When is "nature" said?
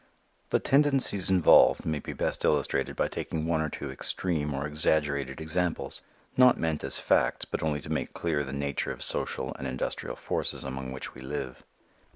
8.51-8.91